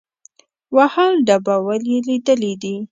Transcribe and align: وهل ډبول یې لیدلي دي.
وهل 0.75 1.13
ډبول 1.27 1.81
یې 1.91 1.99
لیدلي 2.07 2.53
دي. 2.61 2.75